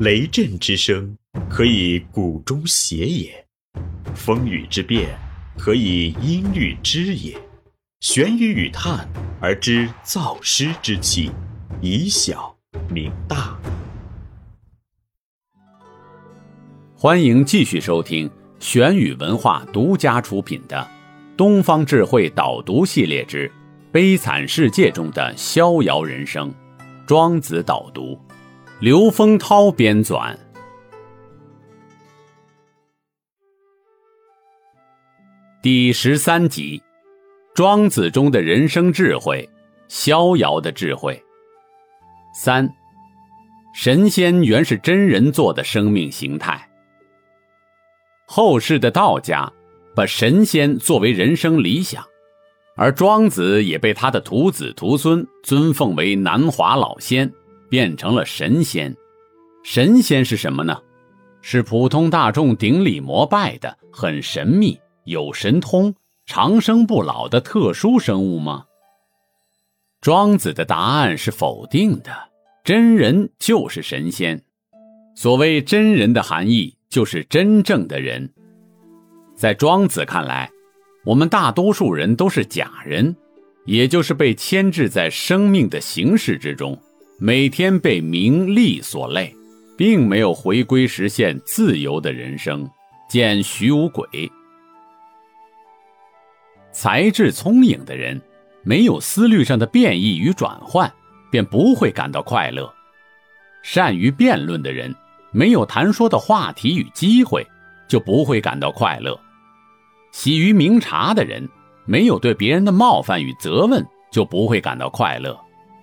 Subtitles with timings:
[0.00, 1.18] 雷震之声，
[1.50, 3.32] 可以鼓中谐也；
[4.14, 5.18] 风雨之变，
[5.58, 7.36] 可以音律之也。
[7.98, 9.08] 玄于语叹
[9.40, 11.32] 而知造湿之气，
[11.80, 12.56] 以小
[12.88, 13.58] 明大。
[16.96, 18.30] 欢迎继续收听
[18.60, 20.76] 玄宇文化独家出品的
[21.36, 23.50] 《东方智慧导读系列之
[23.90, 26.48] 悲惨世界中的逍遥人生》，
[27.04, 28.16] 庄子导读，
[28.80, 30.36] 刘丰涛编纂，
[35.60, 36.80] 第十三集：
[37.56, 39.50] 庄子中的人生智慧，
[39.88, 41.20] 逍遥的智慧。
[42.32, 42.72] 三，
[43.74, 46.70] 神仙原是真人做的生命形态。
[48.26, 49.52] 后世的道家
[49.96, 52.04] 把神仙作为人生理想，
[52.76, 57.28] 而庄子也被他的徒子徒孙尊奉为南华老仙，
[57.68, 58.96] 变成了神仙。
[59.62, 60.80] 神仙是什么呢？
[61.40, 65.94] 是普通大众顶礼膜拜的很神秘、有神通、
[66.26, 68.64] 长生不老的特殊生物吗？
[70.00, 72.10] 庄子的答案是否定的。
[72.64, 74.42] 真人就是神仙。
[75.14, 76.74] 所谓真人的含义。
[76.90, 78.32] 就是真正的人，
[79.36, 80.50] 在庄子看来，
[81.04, 83.14] 我们大多数人都是假人，
[83.66, 86.80] 也就是被牵制在生命的形式之中，
[87.20, 89.34] 每天被名利所累，
[89.76, 92.68] 并没有回归实现自由的人生。
[93.08, 94.06] 见徐无鬼。
[96.70, 98.20] 才智聪颖的人，
[98.62, 100.92] 没有思虑上的变异与转换，
[101.28, 102.72] 便不会感到快乐；
[103.64, 104.94] 善于辩论的人。
[105.32, 107.44] 没有谈说的话题与机会，
[107.88, 109.18] 就不会感到快乐。
[110.12, 111.48] 喜于明察的人，
[111.84, 115.36] 没有对别人的冒犯与责问，就不会感到快乐。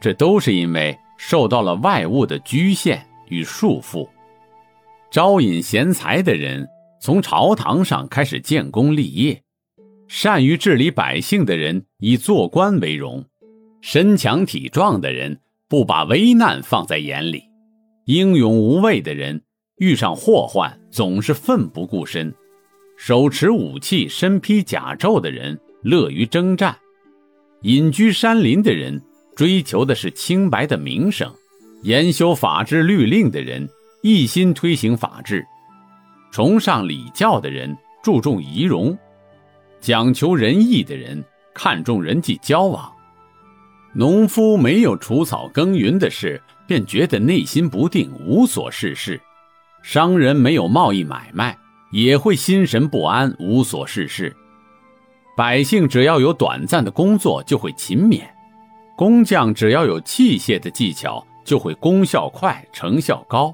[0.00, 4.08] 这都是因为受到了外物的局限与束缚。
[5.08, 6.66] 招引贤才的人，
[7.00, 9.36] 从朝堂上开始建功立业；
[10.08, 13.22] 善于治理百姓的人，以做官为荣；
[13.80, 15.38] 身强体壮的人，
[15.68, 17.44] 不把危难放在眼里。
[18.06, 19.40] 英勇无畏的人，
[19.76, 22.32] 遇上祸患总是奋不顾身；
[22.98, 26.74] 手持武器、身披甲胄的人，乐于征战；
[27.62, 29.00] 隐居山林的人，
[29.34, 31.28] 追求的是清白的名声；
[31.82, 33.68] 研修法治律令的人，
[34.02, 35.42] 一心推行法治；
[36.30, 38.96] 崇尚礼教的人，注重仪容；
[39.80, 42.92] 讲求仁义的人，看重人际交往。
[43.94, 49.18] 农夫没有除草耕耘的事，便觉得内心不定，无所事事；
[49.82, 51.58] 商人没有贸易买卖，
[51.90, 54.32] 也会心神不安，无所事事；
[55.36, 58.22] 百姓只要有短暂的工作，就会勤勉；
[59.02, 63.52] 工匠只要有器械的技巧，就会功效快，成效高；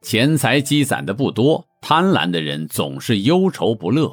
[0.00, 4.10] 钱财积攒的不多，贪婪的人总是忧愁不乐。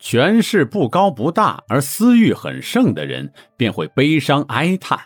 [0.00, 4.98] 权势不高不大而私欲很盛的人，便会悲伤哀叹；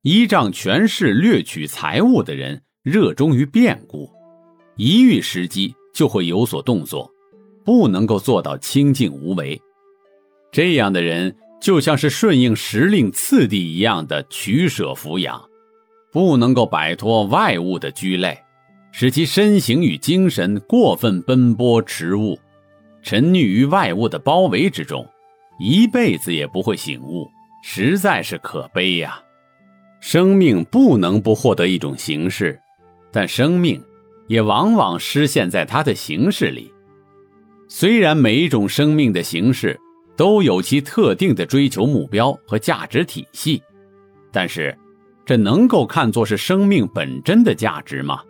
[0.00, 4.10] 依仗权势掠取财物的人，热衷于变故；
[4.76, 7.10] 一遇时机就会有所动作，
[7.66, 9.60] 不能够做到清静无为。
[10.50, 15.42] 这样的人就像是顺应时令次第一样的取舍抚养，
[16.12, 18.38] 不能够摆脱外物的拘累，
[18.92, 22.38] 使其身形与精神过分奔波驰物。
[23.02, 25.08] 沉溺于外物的包围之中，
[25.58, 27.26] 一辈子也不会醒悟，
[27.62, 29.18] 实在是可悲呀！
[30.00, 32.60] 生命不能不获得一种形式，
[33.10, 33.82] 但生命
[34.28, 36.70] 也往往失陷在它的形式里。
[37.70, 39.80] 虽然每一种生命的形式
[40.16, 43.62] 都有其特定的追求目标和价值体系，
[44.32, 44.76] 但是，
[45.24, 48.20] 这能够看作是生命本真的价值吗？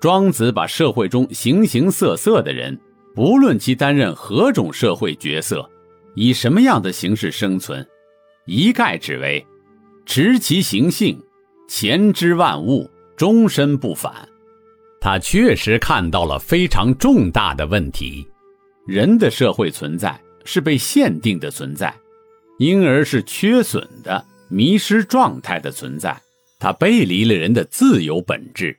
[0.00, 2.78] 庄子把社会中形形色色的人。
[3.14, 5.66] 不论其担任何种社会角色，
[6.14, 7.82] 以什么样的形式生存，
[8.44, 9.42] 一概指为
[10.04, 11.18] 持其行性，
[11.66, 12.86] 前知万物，
[13.16, 14.12] 终身不返。
[15.00, 18.28] 他确实看到了非常重大的问题：
[18.86, 21.92] 人的社会存在是被限定的存在，
[22.58, 26.18] 因而是缺损的、迷失状态的存在。
[26.58, 28.78] 它背离了人的自由本质。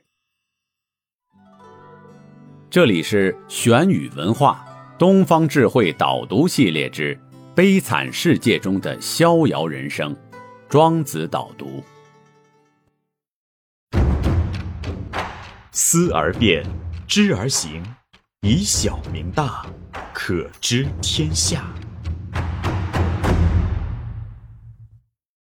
[2.68, 4.66] 这里是玄宇文化
[4.98, 7.14] 东方智慧导读系列之
[7.54, 10.12] 《悲惨世界中的逍遥人生》，
[10.68, 11.84] 庄子导读。
[15.70, 16.66] 思而变，
[17.06, 17.82] 知而行，
[18.40, 19.64] 以小明大，
[20.20, 21.64] 可知天下。